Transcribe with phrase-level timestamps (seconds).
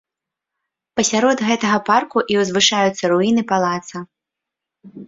[0.99, 3.97] Пасярод гэтага парку і узвышаюцца руіны палаца.